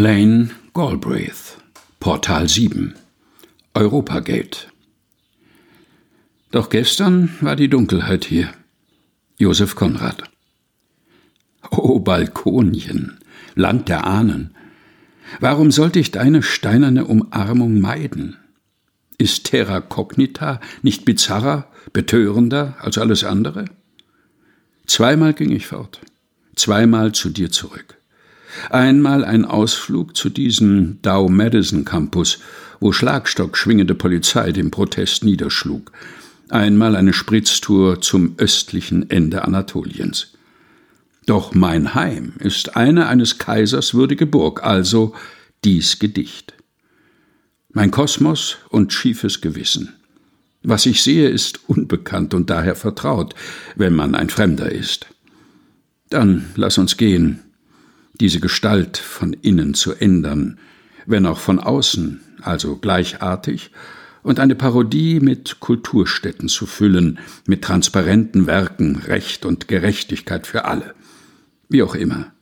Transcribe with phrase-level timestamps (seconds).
[0.00, 1.58] Lane Galbraith,
[1.98, 2.94] Portal 7,
[3.74, 4.68] Europagate.
[6.52, 8.48] Doch gestern war die Dunkelheit hier.
[9.38, 10.22] Josef Konrad.
[11.72, 13.18] Oh, Balkonchen,
[13.56, 14.54] Land der Ahnen.
[15.40, 18.36] Warum sollte ich deine steinerne Umarmung meiden?
[19.18, 23.64] Ist Terra Cognita nicht bizarrer, betörender als alles andere?
[24.86, 26.00] Zweimal ging ich fort,
[26.54, 27.98] zweimal zu dir zurück.
[28.70, 32.38] Einmal ein Ausflug zu diesem Dow Madison Campus,
[32.80, 35.92] wo Schlagstock schwingende Polizei den Protest niederschlug.
[36.48, 40.32] Einmal eine Spritztour zum östlichen Ende Anatoliens.
[41.26, 45.14] Doch mein Heim ist eine eines Kaisers würdige Burg, also
[45.64, 46.54] dies Gedicht.
[47.70, 49.94] Mein Kosmos und schiefes Gewissen.
[50.62, 53.34] Was ich sehe, ist unbekannt und daher vertraut,
[53.76, 55.06] wenn man ein Fremder ist.
[56.08, 57.40] Dann lass uns gehen,
[58.14, 60.58] diese Gestalt von innen zu ändern,
[61.06, 63.70] wenn auch von außen, also gleichartig,
[64.22, 70.94] und eine Parodie mit Kulturstätten zu füllen, mit transparenten Werken Recht und Gerechtigkeit für alle.
[71.68, 72.32] Wie auch immer.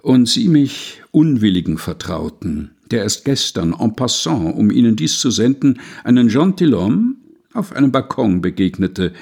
[0.00, 5.80] Und sie mich unwilligen Vertrauten, der erst gestern en passant, um ihnen dies zu senden,
[6.04, 7.14] einen Gentilhomme
[7.54, 9.12] auf einem Balkon begegnete,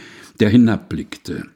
[0.40, 1.46] der hinabblickte,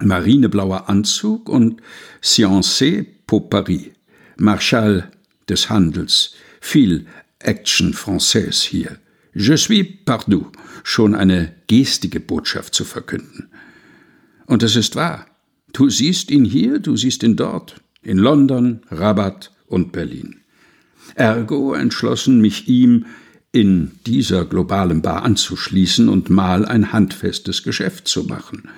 [0.00, 1.80] marineblauer Anzug und
[2.22, 3.90] Sciences pour Paris,
[4.36, 5.10] Marschall
[5.48, 7.06] des Handels, viel
[7.38, 8.98] Action Française hier.
[9.34, 10.52] Je suis partout,
[10.84, 13.48] schon eine gestige Botschaft zu verkünden.
[14.46, 15.26] Und es ist wahr.
[15.72, 20.36] Du siehst ihn hier, du siehst ihn dort, in London, Rabat und Berlin.
[21.16, 23.06] Ergo entschlossen, mich ihm
[23.50, 28.68] in dieser globalen Bar anzuschließen und mal ein handfestes Geschäft zu machen.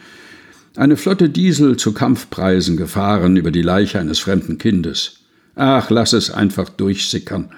[0.77, 5.21] Eine Flotte Diesel zu Kampfpreisen gefahren über die Leiche eines fremden Kindes.
[5.55, 7.49] Ach, lass es einfach durchsickern.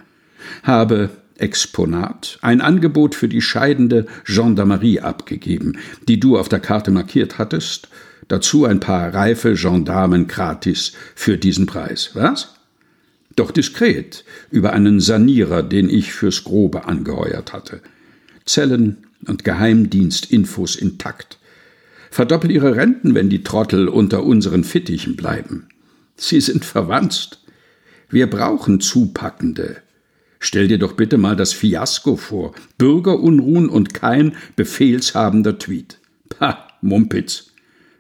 [0.63, 7.39] Habe Exponat ein Angebot für die scheidende Gendarmerie abgegeben, die du auf der Karte markiert
[7.39, 7.89] hattest,
[8.29, 12.11] dazu ein paar reife Gendarmen gratis für diesen Preis.
[12.15, 12.55] Was?
[13.35, 17.81] Doch diskret, über einen Sanierer, den ich fürs Grobe angeheuert hatte.
[18.45, 21.38] Zellen und Geheimdienstinfos intakt.
[22.11, 25.69] Verdoppel ihre Renten, wenn die Trottel unter unseren Fittichen bleiben.
[26.17, 27.41] Sie sind verwandt.
[28.11, 29.83] Wir brauchen Zupackende.
[30.41, 32.55] Stell dir doch bitte mal das Fiasko vor.
[32.79, 35.99] Bürgerunruhen und kein befehlshabender Tweet.
[36.29, 37.53] Pah, Mumpitz.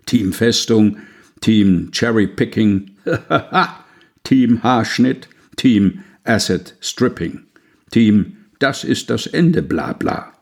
[0.07, 0.97] Team Festung,
[1.41, 2.93] Team Cherry Picking,
[4.25, 7.43] Team Haarschnitt, Team Asset Stripping,
[7.91, 10.33] Team Das ist das Ende, bla bla.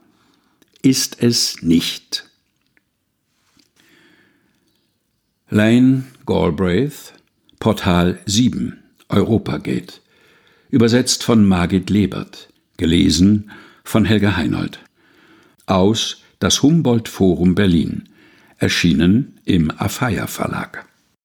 [0.83, 2.26] Ist es nicht.
[5.56, 7.15] Lane Galbraith,
[7.61, 8.77] Portal 7,
[9.09, 10.00] Europagate.
[10.69, 12.49] Übersetzt von Margit Lebert.
[12.77, 13.50] Gelesen
[13.83, 14.81] von Helga Heinold.
[15.65, 18.06] Aus Das Humboldt Forum Berlin.
[18.59, 20.87] Erschienen im Afeier Verlag.